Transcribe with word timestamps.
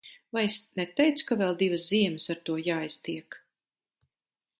Vai 0.35 0.43
es 0.51 0.55
neteicu, 0.77 1.25
ka 1.31 1.37
vēl 1.41 1.53
divas 1.59 1.85
ziemas 1.89 2.25
ar 2.35 2.41
to 2.49 2.57
jāiztiek. 2.69 3.39